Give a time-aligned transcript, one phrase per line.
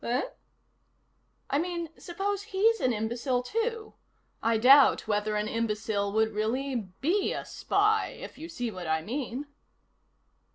[0.03, 0.23] "Eh?"
[1.51, 3.93] "I mean, suppose he's an imbecile, too?
[4.41, 9.03] I doubt whether an imbecile would really be a spy, if you see what I
[9.03, 9.45] mean."